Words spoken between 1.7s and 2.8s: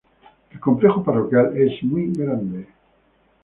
muy grande.